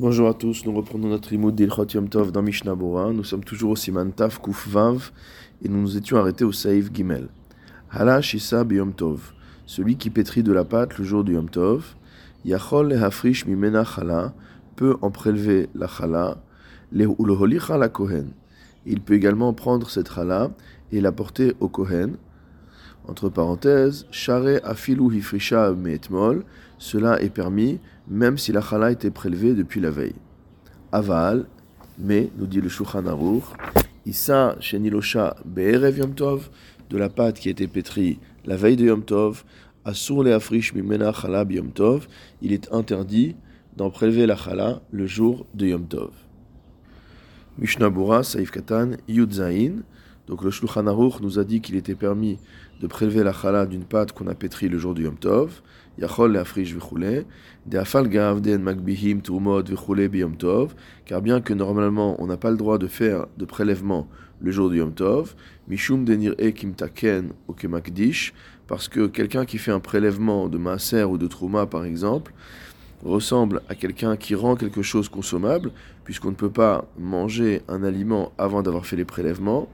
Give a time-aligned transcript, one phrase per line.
[0.00, 3.12] Bonjour à tous, nous reprenons notre limoud d'Ilchot Yom Tov dans Mishnah Bora.
[3.12, 5.10] Nous sommes toujours au Siman Taf Kuf Vav
[5.62, 7.28] et nous nous étions arrêtés au Saïf Gimel.
[7.90, 9.34] Hala Shisa Yom Tov,
[9.66, 11.96] celui qui pétrit de la pâte le jour du Yom Tov,
[12.46, 14.32] Yachol le Hafrish Mimena Chala,
[14.74, 16.38] peut en prélever la Chala,
[16.92, 18.30] le la Kohen.
[18.86, 20.50] Il peut également prendre cette Chala
[20.92, 22.16] et la porter au Kohen.
[23.06, 26.44] Entre parenthèses, Share Afilu Hifrisha Meetmol,
[26.80, 27.78] cela est permis
[28.08, 30.16] même si la chala était prélevée depuis la veille.
[30.90, 31.46] Aval,
[31.98, 33.44] mais, nous dit le Shulchan Aruch,
[34.06, 36.48] Issa Shenilosha Be'erev Yom Tov,
[36.88, 39.44] de la pâte qui été pétrie la veille de Yom Tov,
[39.84, 42.08] Asur le Afrish Mimena Chala Yom Tov,
[42.40, 43.36] il est interdit
[43.76, 46.12] d'en prélever la chala le jour de Yom Tov.
[47.58, 49.34] Mishnah Bura, Saif Katan, Yud
[50.26, 52.38] donc le Shulchan Aruch nous a dit qu'il était permis
[52.80, 55.60] de prélever la chala d'une pâte qu'on a pétrie le jour du Yom Tov,
[55.98, 56.28] Car
[61.22, 64.08] bien que normalement on n'a pas le droit de faire de prélèvement
[64.40, 65.34] le jour du Yom Tov,
[65.68, 68.32] mishum denir e kim taken ou kemakdish,
[68.66, 72.32] parce que quelqu'un qui fait un prélèvement de maaser ou de trouma par exemple,
[73.04, 75.72] ressemble à quelqu'un qui rend quelque chose consommable,
[76.04, 79.68] puisqu'on ne peut pas manger un aliment avant d'avoir fait les prélèvements,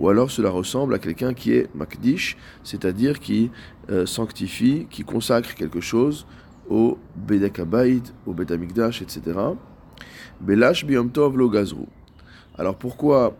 [0.00, 3.50] ou alors cela ressemble à quelqu'un qui est makdish, c'est-à-dire qui
[3.90, 6.26] euh, sanctifie, qui consacre quelque chose
[6.68, 7.60] au Bedek
[8.26, 9.20] au Bet etc.
[10.40, 11.52] Belash Biyom Tov lo.
[12.56, 13.36] Alors pourquoi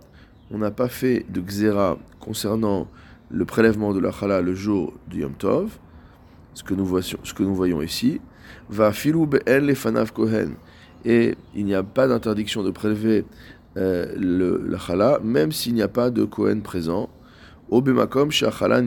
[0.51, 2.89] on n'a pas fait de xéra concernant
[3.31, 5.79] le prélèvement de la chala le jour du Yom Tov?
[6.53, 8.21] Ce que nous voyons, ici.
[8.69, 10.57] Va filou be'el le fanav kohen.
[11.05, 13.25] Et il n'y a pas d'interdiction de prélever
[13.77, 17.09] euh, le, la chala, même s'il n'y a pas de Kohen présent,
[17.69, 18.83] au bemakom shachala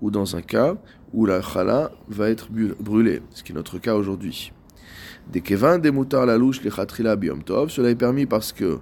[0.00, 0.76] ou dans un cas
[1.12, 2.48] où la chala va être
[2.80, 4.52] brûlée, ce qui est notre cas aujourd'hui.
[5.30, 8.78] Des kevin des moutards la louche les chatrila biom tov, cela est permis parce que,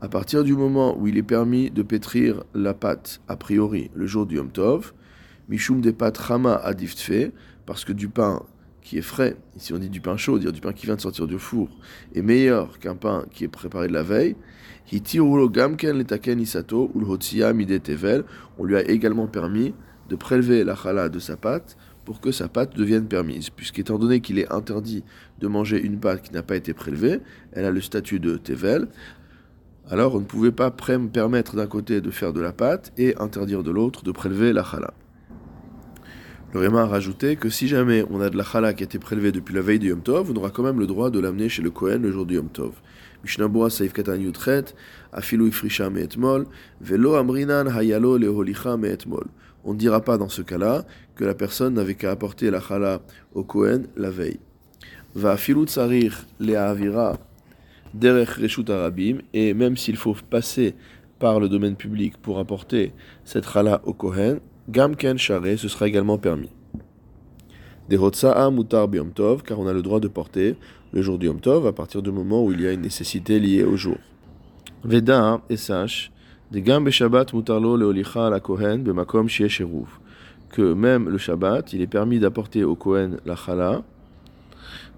[0.00, 4.06] à partir du moment où il est permis de pétrir la pâte, a priori, le
[4.06, 4.92] jour du yom tov,
[5.48, 7.32] mishum des pâtes rama adiftfe,
[7.66, 8.42] parce que du pain
[8.82, 11.00] qui est frais, ici on dit du pain chaud, dire du pain qui vient de
[11.00, 11.68] sortir du four,
[12.14, 14.36] est meilleur qu'un pain qui est préparé de la veille,
[18.58, 19.74] on lui a également permis
[20.08, 24.20] de prélever la chala de sa pâte pour que sa pâte devienne permise, puisqu'étant donné
[24.20, 25.04] qu'il est interdit
[25.38, 27.20] de manger une pâte qui n'a pas été prélevée,
[27.52, 28.88] elle a le statut de tevel,
[29.88, 33.62] alors on ne pouvait pas permettre d'un côté de faire de la pâte et interdire
[33.62, 34.92] de l'autre de prélever la chala.
[36.52, 38.98] Le Réma a rajouté que si jamais on a de la chala qui a été
[38.98, 41.48] prélevée depuis la veille du Yom Tov, on aura quand même le droit de l'amener
[41.48, 42.74] chez le Kohen le jour du Yom Tov.
[49.64, 53.00] On ne dira pas dans ce cas-là que la personne n'avait qu'à apporter la chala
[53.32, 54.40] au Kohen la veille.
[55.14, 55.36] Va
[57.94, 60.74] Derech Arabim, et même s'il faut passer
[61.18, 62.92] par le domaine public pour apporter
[63.24, 64.40] cette chala au Kohen,
[64.72, 66.48] Gamken Share, ce sera également permis.
[67.90, 68.88] Des Mutar
[69.44, 70.56] car on a le droit de porter
[70.94, 73.38] le jour du Yom Tov à partir du moment où il y a une nécessité
[73.38, 73.98] liée au jour.
[74.82, 76.10] Veda et sache,
[76.50, 79.26] des Shabbat Mutarlo Leolicha la Kohen Bemakom
[80.48, 83.82] que même le Shabbat, il est permis d'apporter au Kohen la Chala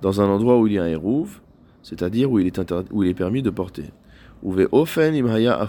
[0.03, 1.41] dans un endroit où il y a un Eruv,
[1.83, 3.87] c'est-à-dire où, il est permis de porter.
[4.71, 5.67] Ofen Imhaya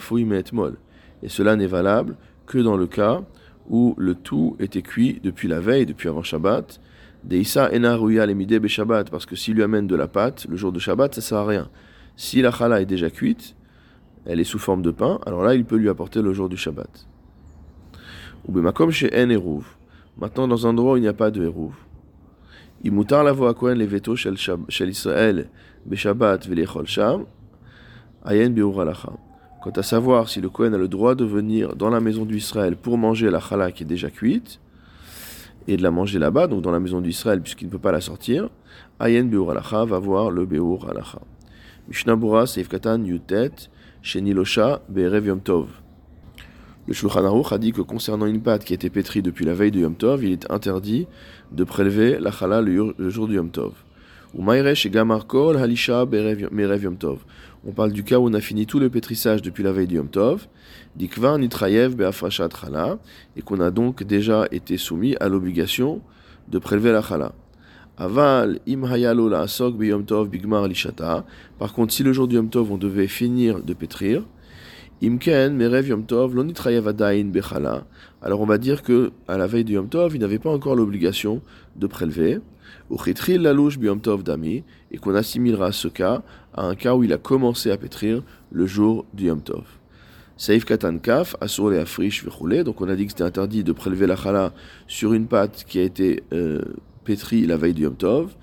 [1.23, 3.23] et cela n'est valable que dans le cas
[3.69, 6.79] où le tout était cuit depuis la veille, depuis avant Shabbat.
[7.23, 10.71] Deissa ena ruya be Shabbat, parce que s'il lui amène de la pâte le jour
[10.71, 11.69] de Shabbat, ça sert à rien.
[12.15, 13.55] Si la chala est déjà cuite,
[14.25, 16.57] elle est sous forme de pain, alors là il peut lui apporter le jour du
[16.57, 17.07] Shabbat.
[18.47, 19.65] Ou chez en eruv.
[20.17, 21.73] Maintenant dans un endroit où il n'y a pas de eruv.
[22.83, 24.35] Imutar la voix les veto shel
[24.89, 25.49] Israël
[25.85, 27.25] be Shabbat velechol sham.
[28.23, 28.71] Ayen biur
[29.65, 32.77] Quant à savoir si le Kohen a le droit de venir dans la maison d'Israël
[32.77, 34.59] pour manger la challah qui est déjà cuite,
[35.67, 37.99] et de la manger là-bas, donc dans la maison d'Israël, puisqu'il ne peut pas la
[37.99, 38.51] sortir,
[38.99, 41.17] Ayen Beur Alacha va voir le Beur Alacha.
[41.87, 43.71] Mishnabura Seif Katan Yutet,
[44.03, 45.69] Shenilosha Be'erev Yom Tov.
[46.87, 49.55] Le Shulchan Aruch a dit que concernant une pâte qui a été pétrie depuis la
[49.55, 51.07] veille de Yom Tov, il est interdit
[51.51, 53.73] de prélever la challah le jour du Yom Tov.
[57.67, 59.95] On parle du cas où on a fini tout le pétrissage depuis la veille du
[59.95, 60.47] Yom Tov,
[60.99, 61.07] et
[63.41, 66.01] qu'on a donc déjà été soumis à l'obligation
[66.47, 67.31] de prélever la chala.
[67.97, 69.45] Aval im la
[70.25, 71.25] bigmar lishata.
[71.57, 74.23] Par contre, si le jour du Yom Tov on devait finir de pétrir,
[78.21, 80.75] Alors on va dire que à la veille du Yom Tov, il n'avait pas encore
[80.75, 81.41] l'obligation
[81.75, 82.39] de prélever.
[83.27, 86.21] Lalouche Yom Tov Dami, et qu'on assimilera ce cas
[86.53, 89.65] à un cas où il a commencé à pétrir le jour du Yom Tov.
[90.37, 94.15] Saif Katan Kaf, Asur Afrish Donc on a dit que c'était interdit de prélever la
[94.15, 94.53] chala
[94.87, 96.61] sur une pâte qui a été euh,
[97.03, 98.33] pétrie la veille du Yom Tov.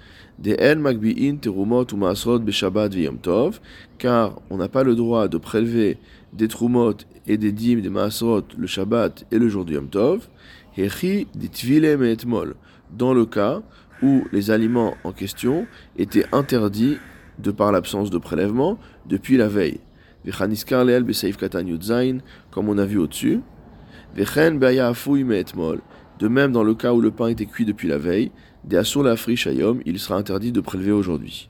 [3.98, 5.98] Car on n'a pas le droit de prélever
[6.32, 6.94] des Trumot
[7.28, 10.28] et des Dim, des Maasrot le Shabbat et le jour du Yom Tov.
[10.76, 12.56] Hechi Ditvile Me'etmol.
[12.90, 13.62] Dans le cas
[14.02, 15.66] où les aliments en question
[15.96, 16.96] étaient interdits
[17.38, 19.80] de par l'absence de prélèvement depuis la veille.
[22.50, 23.40] Comme on a vu au-dessus.
[26.18, 28.30] De même, dans le cas où le pain était cuit depuis la veille,
[28.68, 31.48] il sera interdit de prélever aujourd'hui.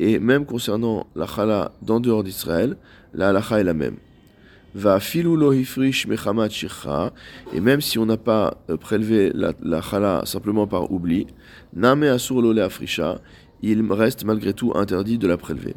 [0.00, 2.76] Et même concernant la chala d'en dehors d'Israël,
[3.14, 3.96] la halacha est la même.
[4.74, 4.98] Va
[7.52, 11.26] et même si on n'a pas euh, prélevé la, la chala simplement par oubli,
[11.74, 13.20] name asur lo afrisha,
[13.62, 15.74] il reste malgré tout interdit de la prélever.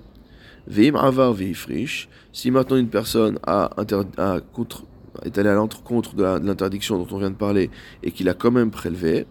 [0.68, 3.72] Veim avar veifrish, si maintenant une personne a,
[4.18, 4.86] a contre,
[5.24, 7.70] est allée à l'encontre de l'interdiction dont on vient de parler
[8.04, 9.26] et qu'il a quand même prélevé,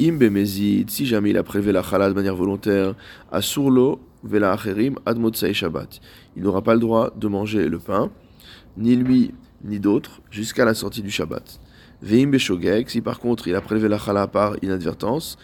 [0.00, 2.94] im bemezid, si jamais il a prélevé la chala de manière volontaire,
[3.30, 5.18] asurlo vela acherim ad
[5.52, 6.00] shabbat,
[6.36, 8.10] il n'aura pas le droit de manger le pain
[8.76, 9.32] ni lui
[9.64, 11.60] ni d'autres, jusqu'à la sortie du Shabbat.
[12.02, 15.36] Veim beshogeg, si par contre il a prélevé la chala par inadvertance,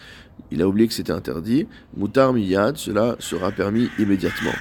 [0.49, 4.55] il a oublié que c'était interdit, mutar miyad, cela sera permis immédiatement.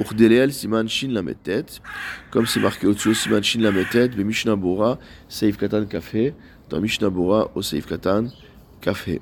[0.00, 1.82] Urdeleel siman shin la tête,
[2.30, 4.98] comme c'est marqué au-dessus, siman shin la tête, be Mishnah Bora,
[5.28, 6.34] Seif Katan Kafé,
[6.68, 8.26] dans Mishnah Bora, au Seif Katan
[8.80, 9.20] Kafé.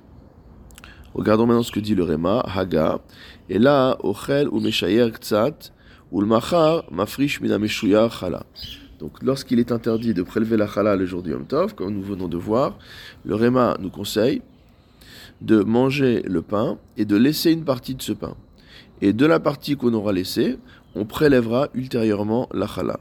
[1.14, 3.00] Regardons maintenant ce que dit le Rema, Haga,
[3.48, 5.72] et là, Ochel ou Meshayer Ktsat,
[6.12, 7.58] ou le machar mafrish mina
[8.10, 8.44] chala.
[8.98, 12.02] Donc lorsqu'il est interdit de prélever la chala le jour du Yom Tov, comme nous
[12.02, 12.78] venons de voir,
[13.24, 14.42] le Réma nous conseille
[15.40, 18.36] de manger le pain et de laisser une partie de ce pain.
[19.00, 20.58] Et de la partie qu'on aura laissée,
[20.94, 22.98] on prélèvera ultérieurement la chala.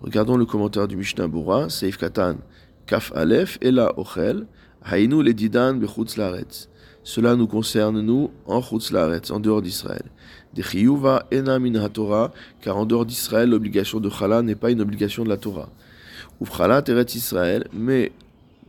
[0.00, 2.36] Regardons le commentaire du Mishnah Bura, Seif Katan,
[2.86, 4.46] Kaf Aleph, Ela Ochel,
[4.90, 6.18] Hainu le Didan Bechutz
[7.02, 8.92] Cela nous concerne, nous, en Chutz
[9.30, 10.04] en dehors d'Israël
[10.52, 14.80] des chiyuva ena min Torah, car en dehors d'Israël, l'obligation de chala n'est pas une
[14.80, 15.68] obligation de la Torah.
[16.40, 18.12] Ou chala teret Israël, mais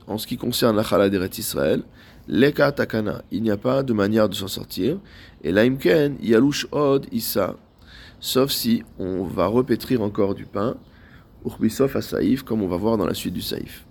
[0.08, 1.84] en ce qui concerne la chala d'Eret Israël,
[2.28, 4.98] leka takana, il n'y a pas de manière de s'en sortir.
[5.44, 7.56] Et laimken yalush od issa,
[8.20, 10.78] sauf si on va repétrir encore du pain,
[11.46, 13.86] urbisof à saïf, comme on va voir dans la suite du saïf.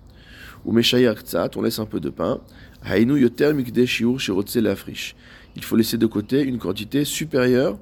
[0.64, 1.16] Ou meshayar
[1.56, 2.40] on laisse un peu de pain.
[2.84, 5.14] Hainu yoter mikde shiur shirotze lafrish
[5.56, 7.78] il faut laisser de côté une quantité supérieure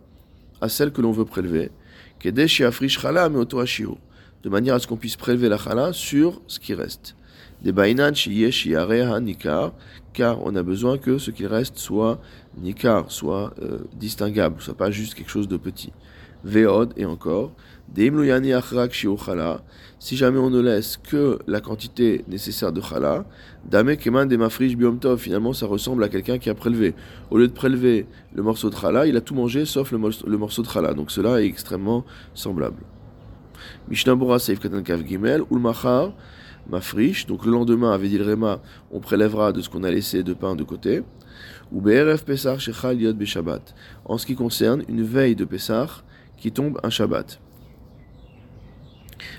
[0.61, 1.71] à celle que l'on veut prélever,
[2.25, 7.15] de manière à ce qu'on puisse prélever la chala sur ce qui reste.
[7.63, 7.73] Des
[9.21, 9.73] nikar,
[10.13, 12.21] car on a besoin que ce qui reste soit
[12.57, 15.93] nikar, soit euh, distinguable, soit pas juste quelque chose de petit.
[16.45, 17.53] Veod et encore,
[19.99, 23.25] si jamais on ne laisse que la quantité nécessaire de chala,
[23.65, 26.95] dame keman de mafrish biomtov, finalement ça ressemble à quelqu'un qui a prélevé.
[27.31, 30.63] Au lieu de prélever le morceau de chala, il a tout mangé sauf le, morceau
[30.63, 30.93] de chala.
[30.93, 32.83] Donc cela est extrêmement semblable.
[33.89, 36.13] Mishnah Bora Seif Katan Kav Gimel, Ulmachar,
[36.69, 38.61] Mafrish, donc le lendemain, avait dit le Réma,
[38.91, 41.03] on prélèvera de ce qu'on a laissé de pain de côté.
[41.73, 43.75] Ou BRF Pesach Shechal Yod Beshabbat.
[44.05, 45.91] En ce qui concerne une veille de Pesach
[46.37, 47.41] qui tombe un Shabbat.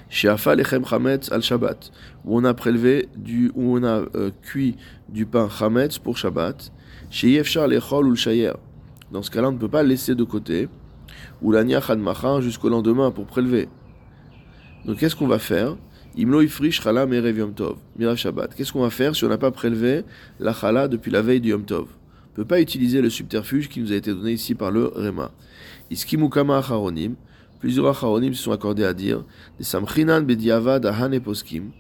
[0.10, 1.92] Sheafa lechem chametz al Shabbat,
[2.26, 4.76] où on a prélevé du, où on a euh, cuit
[5.08, 6.72] du pain chametz pour Shabbat.
[7.10, 8.54] Sheyefshar lechol ou shayer.
[9.12, 10.68] Dans ce cas-là, on ne peut pas le laisser de côté.
[11.42, 13.70] Ou l'ania machin jusqu'au lendemain pour prélever.
[14.86, 15.76] Donc qu'est-ce qu'on va faire?
[16.18, 18.56] Imlo ifrish chala merev yom tov, mirav Shabbat.
[18.56, 20.04] Qu'est-ce qu'on va faire si on n'a pas prélevé
[20.40, 21.88] la chala depuis la veille du yom tov?
[22.32, 25.32] On peut pas utiliser le subterfuge qui nous a été donné ici par le Rema.
[25.92, 27.16] Iskimukama acharonim.
[27.60, 29.24] Plusieurs acharonim se sont accordés à dire
[29.58, 31.72] des samchinan bediavad ahane poskim,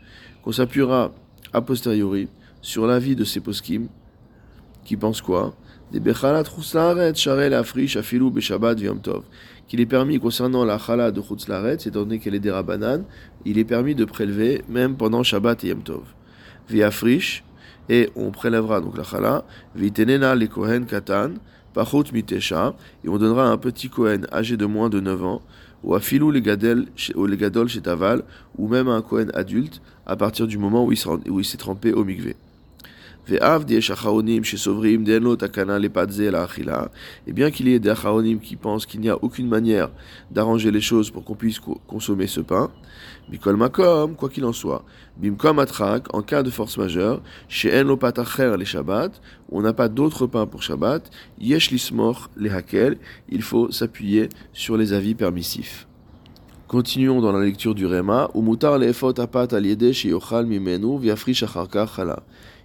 [0.43, 1.11] qu'on s'appuiera
[1.53, 2.27] a posteriori
[2.61, 3.87] sur l'avis de ces poskim,
[4.83, 5.55] qui pensent quoi?
[5.91, 9.23] Des bechalat chuslaret sharel afrish afilu beshabbat viom tov,
[9.69, 13.03] qu'il est permis concernant la chala de chuslaret, étant donné qu'elle est des rabanan,
[13.45, 16.03] il est permis de prélever même pendant Shabbat et Yom Tov.
[16.67, 17.43] Viafrish,
[17.87, 19.45] et on prélèvera donc la chala,
[19.75, 21.35] vitenena le kohen katan,
[21.73, 25.41] pachut mitesha, et on donnera un petit kohen âgé de moins de 9 ans,
[25.83, 28.23] ou à filou les gadol chez Taval,
[28.57, 32.03] ou même un Kohen adulte, à partir du moment où il s'est trempé au
[37.27, 39.89] Et bien qu'il y ait des acharonim qui pensent qu'il n'y a aucune manière
[40.31, 42.71] d'arranger les choses pour qu'on puisse consommer ce pain,
[43.29, 43.57] Bikol
[44.17, 44.83] quoi qu'il en soit,
[45.17, 49.21] Bimkom Atrak, en cas de force majeure, chez En les Shabbat,
[49.51, 51.09] on n'a pas d'autre pain pour Shabbat,
[51.39, 52.49] Yesh Lismor les
[53.29, 55.87] il faut s'appuyer sur les avis permissifs.
[56.69, 58.29] Continuons dans la lecture du Réma.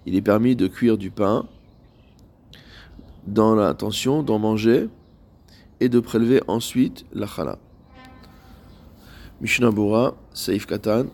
[0.06, 1.46] Il est permis de cuire du pain
[3.26, 4.88] dans l'intention d'en manger
[5.80, 7.58] et de prélever ensuite la chala.
[9.40, 11.06] Mishnah Bora, Saif Katan,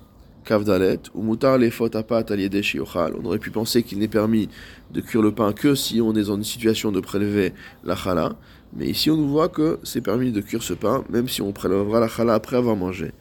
[0.44, 1.58] Kavdalet, ou Mutar
[1.94, 4.48] apat On aurait pu penser qu'il n'est permis
[4.90, 7.52] de cuire le pain que si on est dans une situation de prélever
[7.84, 8.36] la chala.
[8.72, 11.52] Mais ici, on nous voit que c'est permis de cuire ce pain, même si on
[11.52, 13.12] prélèvera la chala après avoir mangé.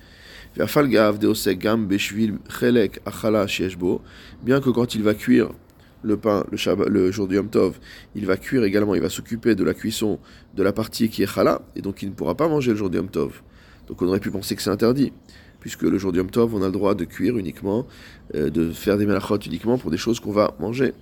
[0.55, 0.65] Bien
[4.61, 5.49] que quand il va cuire
[6.01, 7.77] le pain le, jour du Yom Tov,
[8.15, 10.19] il va cuire également, il va s'occuper de la cuisson
[10.55, 12.89] de la partie qui est chala, et donc il ne pourra pas manger le jour
[12.89, 13.41] du Yom Tov.
[13.87, 15.11] Donc on aurait pu penser que c'est interdit,
[15.59, 17.85] puisque le jour du Yom Tov, on a le droit de cuire uniquement,
[18.35, 20.93] euh, de faire des melachot uniquement pour des choses qu'on va manger.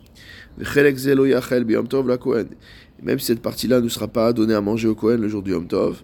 [3.04, 5.51] Même si cette partie-là ne sera pas donnée à manger au Kohen le jour du
[5.51, 6.01] Yom Tov,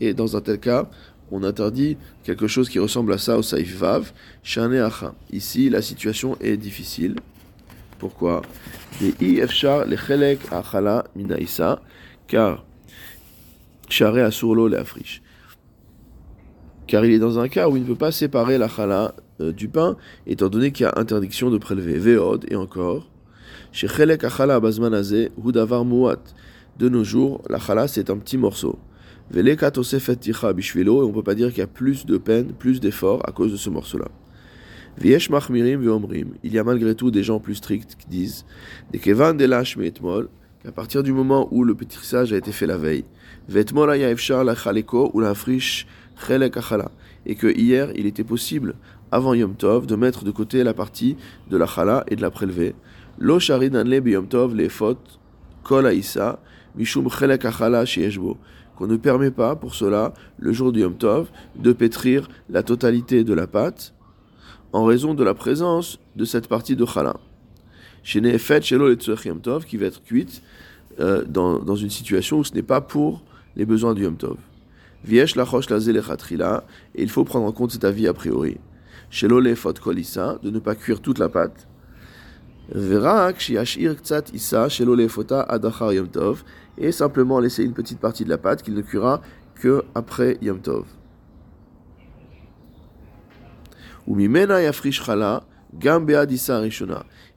[0.00, 0.88] et dans un tel cas,
[1.30, 4.12] on interdit quelque chose qui ressemble à ça au Saïf Vav,
[5.32, 7.16] Ici, la situation est difficile.
[7.98, 8.42] Pourquoi?
[12.26, 12.64] Car
[16.86, 19.52] car il est dans un cas où il ne peut pas séparer la chala euh,
[19.52, 19.96] du pain,
[20.26, 21.98] étant donné qu'il y a interdiction de prélever.
[21.98, 23.08] Veod, et encore,
[23.72, 24.60] chez Chelek Achala
[25.42, 26.22] Hudavar Muat.
[26.78, 28.78] De nos jours, la chala c'est un petit morceau.
[29.30, 32.18] Veleka Tosefet Ticha Bishvilo, et on ne peut pas dire qu'il y a plus de
[32.18, 34.08] peine, plus d'effort à cause de ce morceau-là.
[34.98, 38.44] Viesh Machmirim Veomrim, il y a malgré tout des gens plus stricts qui disent
[38.92, 40.28] Des Kevan Delash Meetmol,
[40.62, 43.04] qu'à partir du moment où le pétrissage a été fait la veille,
[43.48, 45.86] Vetmol Efshar la Chaleko ou la Frish
[46.26, 46.56] Chelek
[47.26, 48.74] et que hier il était possible,
[49.10, 51.16] avant Yom Tov, de mettre de côté la partie
[51.50, 52.74] de la chala et de la prélever.
[53.18, 54.98] Lo Yom Tov le fot
[55.62, 55.86] kol
[56.76, 57.84] mishum chelek achala
[58.76, 63.24] qu'on ne permet pas pour cela, le jour du Yom Tov, de pétrir la totalité
[63.24, 63.94] de la pâte
[64.72, 67.16] en raison de la présence de cette partie de chala.
[68.04, 68.90] fait shelo
[69.24, 70.42] Yom Tov qui va être cuite
[71.00, 73.22] euh, dans, une situation où ce n'est pas pour
[73.56, 74.36] les besoins du Yom Tov.
[75.04, 76.64] Viesh la la
[76.94, 78.56] et il faut prendre en compte cet avis a priori.
[79.10, 81.68] Shelo le fot kolisa, de ne pas cuire toute la pâte
[86.78, 89.20] et simplement laisser une petite partie de la pâte qu'il ne cuira
[89.54, 90.84] que après Yom Tov.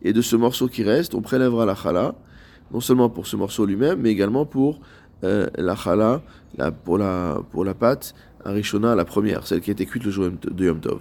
[0.01, 2.15] Et de ce morceau qui reste, on prélèvera la chala,
[2.71, 4.79] non seulement pour ce morceau lui-même, mais également pour
[5.23, 6.21] euh, la chala,
[6.83, 10.79] pour, la, pâte arishona, la première, celle qui a été cuite le jour de Yom
[10.79, 10.99] Tov.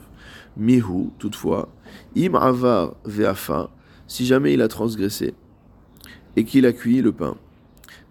[0.56, 1.68] Mihu, toutefois,
[2.16, 3.70] im avar ve'afa,
[4.06, 5.34] si jamais il a transgressé
[6.36, 7.36] et qu'il a cuit le pain.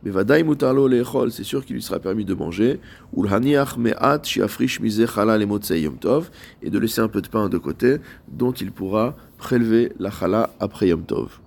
[0.04, 2.80] Mais vadaï mutarlo lechol, c'est sûr qu'il lui sera permis de manger.
[3.14, 6.30] Ou me'at shiafrish le yom tov,
[6.62, 7.98] et de laisser un peu de pain de côté,
[8.28, 11.40] dont il pourra prélever la chala après yom tov.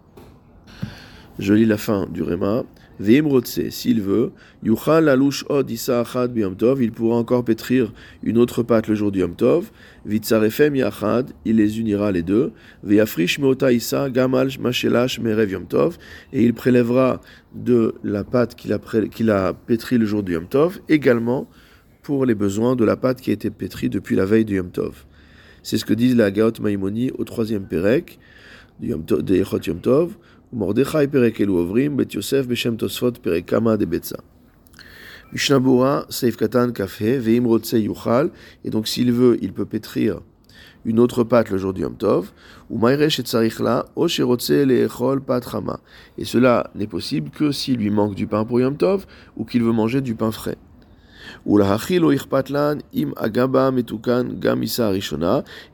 [1.38, 2.64] Je lis la fin du Réma.
[3.00, 4.33] S'il veut,
[4.64, 7.93] Yuchal Alush Od Achad Tov, il pourra encore pétrir
[8.25, 9.71] une autre pâte le jour du Yom Tov.
[10.05, 12.52] Vitzarefem Yachad, il les unira les deux.
[12.83, 15.97] Ve'afrish Meota Isa Gamal Mashelash Merev Yom Tov,
[16.33, 17.21] et il prélèvera
[17.55, 18.73] de la pâte qu'il
[19.31, 21.49] a, pétrie le jour du Yom Tov, également
[22.02, 24.71] pour les besoins de la pâte qui a été pétrie depuis la veille du Yom
[24.71, 25.05] Tov.
[25.62, 28.02] C'est ce que disent la Gaot Maimoni au troisième Tov,
[28.81, 30.17] de Yom Tov
[30.54, 34.18] ומרדכי פרק אלו עוברים, בית יוסף בשם תוספות פרק כמה דבצע.
[35.34, 38.30] Mishnah Bora, Seif Katan Kafé, Veim Rotse Yuchal,
[38.63, 40.20] et donc s'il veut, il peut pétrir
[40.86, 42.32] une autre pâte le jour du Yom Tov,
[42.70, 45.80] ou Mairesh et Tsarichla, O Sherotse Leechol Pat Rama.
[46.20, 49.63] Et cela n'est possible que s'il lui manque du pain pour Yom Tov, ou qu'il
[49.63, 50.58] veut manger du pain frais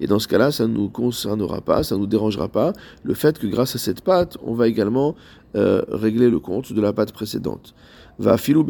[0.01, 3.15] Et dans ce cas-là, ça ne nous concernera pas, ça ne nous dérangera pas le
[3.15, 5.15] fait que grâce à cette pâte, on va également
[5.57, 7.75] euh, régler le compte de la pâte précédente.
[8.19, 8.65] Va filou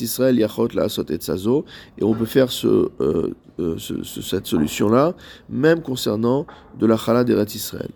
[0.00, 1.64] Israël yachot la et.
[1.98, 5.14] Et on peut faire euh, euh, ce, cette solution-là,
[5.48, 6.46] même concernant
[6.78, 7.90] de la chala d'Eret Israël.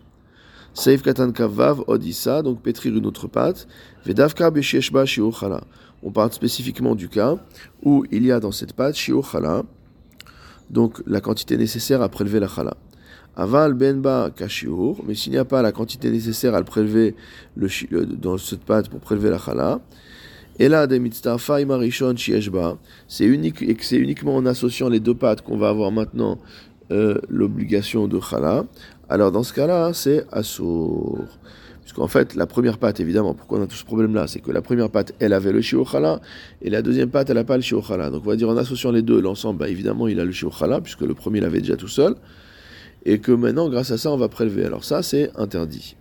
[0.77, 3.67] Seif katan kavav odissa, donc pétrir une autre pâte.
[4.05, 5.63] Vedavka beshieshba shiur chala
[6.03, 7.37] on parle spécifiquement du cas
[7.83, 9.63] où il y a dans cette pâte shiur chala,
[10.71, 12.77] donc la quantité nécessaire à prélever la chala.
[13.35, 17.15] Aval benba kashiur, mais s'il n'y a pas la quantité nécessaire à le prélever
[17.57, 17.69] le,
[18.05, 19.81] dans cette pâte pour prélever la chala,
[20.59, 20.87] et là,
[23.09, 26.39] c'est unique c'est uniquement en associant les deux pâtes qu'on va avoir maintenant
[26.93, 28.65] euh, l'obligation de chala.
[29.09, 31.21] Alors dans ce cas-là, c'est assour.
[31.83, 34.27] Puisqu'en fait, la première pâte, évidemment, pourquoi on a tout ce problème-là?
[34.27, 36.21] C'est que la première pâte, elle avait le shiochala,
[36.61, 38.11] et la deuxième pâte, elle n'a pas le shiochala.
[38.11, 40.81] Donc on va dire en associant les deux, l'ensemble, bah, évidemment, il a le shiochala,
[40.81, 42.17] puisque le premier l'avait déjà tout seul,
[43.05, 44.65] et que maintenant, grâce à ça, on va prélever.
[44.65, 45.95] Alors ça, c'est interdit.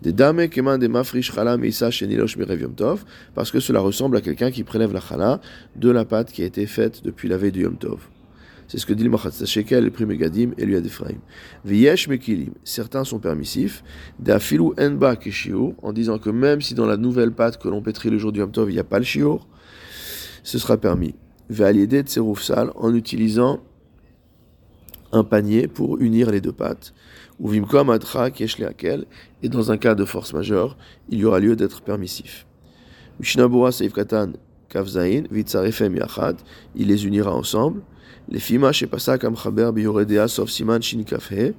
[0.00, 2.38] Des dames keman des mafrish chala meisa shenilosh
[2.74, 5.40] tov, parce que cela ressemble à quelqu'un qui prélève la chala
[5.76, 8.08] de la pâte qui a été faite depuis la veille du yom tov.
[8.68, 11.18] C'est ce que dit le Machatza Shekel, le Gadim et lui d'Ephraim.
[11.64, 13.84] V'yesh mekilim, certains sont permissifs,
[14.18, 18.10] d'afilu enba keshiur, en disant que même si dans la nouvelle pâte que l'on pétrit
[18.10, 19.46] le jour du Yom Tov, il n'y a pas le shiur,
[20.42, 21.14] ce sera permis.
[21.50, 23.60] Ve'aliede tserouf sal, en utilisant
[25.12, 26.94] un panier pour unir les deux pâtes.
[27.38, 29.06] Ou vimkom atra leakel,
[29.42, 30.76] et dans un cas de force majeure,
[31.08, 32.46] il y aura lieu d'être permissif.
[33.20, 34.32] Mishnabura seif katan
[34.72, 36.36] kavzain, vitzarefem yachad,
[36.74, 37.82] il les unira ensemble.
[38.28, 41.54] Les Fima chez Pasak Amchaber Biyoredea sauf Siman Shin Kafhe,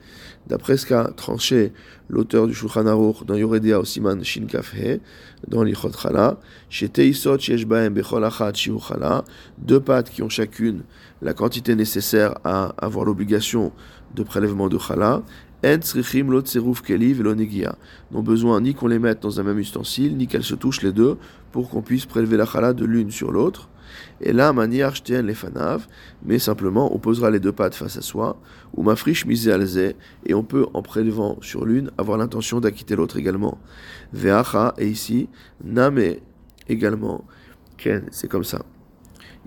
[0.47, 1.73] d'après ce qu'a tranché
[2.09, 4.99] l'auteur du Shulchan Aruch dans Yoredea Siman Shin Kafhe,
[5.47, 6.39] dans l'Ichot Chala,
[6.69, 9.25] chez Teisot Shesh Baem Bechol Achat Shiu Chala,
[9.57, 10.83] deux pattes qui ont chacune
[11.21, 13.73] la quantité nécessaire à avoir l'obligation
[14.15, 15.21] de prélèvement de Chala,
[18.11, 20.91] n'ont besoin ni qu'on les mette dans un même ustensile, ni qu'elles se touchent les
[20.91, 21.17] deux
[21.51, 23.69] pour qu'on puisse prélever la chala de l'une sur l'autre.
[24.21, 25.87] Et là, maniar les fanav,
[26.25, 28.39] mais simplement on posera les deux pattes face à soi,
[28.73, 29.77] ou ma friche mise alze,
[30.25, 33.59] et on peut en prélevant sur l'une avoir l'intention d'acquitter l'autre également.
[34.11, 35.29] Veacha, et ici,
[35.63, 36.15] name
[36.67, 37.23] également,
[37.77, 38.63] ken, c'est comme ça.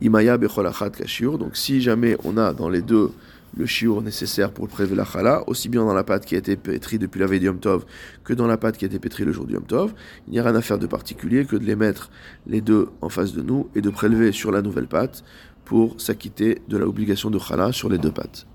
[0.01, 3.11] Imaya becholachat kashur, donc si jamais on a dans les deux
[3.57, 6.57] le chiour nécessaire pour prélever la chala, aussi bien dans la pâte qui a été
[6.57, 7.85] pétrie depuis la veille du Yom Tov
[8.25, 9.95] que dans la pâte qui a été pétrie le jour du Yom Tov.
[10.27, 12.11] Il n'y a rien à faire de particulier que de les mettre
[12.47, 15.25] les deux en face de nous et de prélever sur la nouvelle pâte
[15.65, 18.47] pour s'acquitter de l'obligation de chala sur les deux pâtes.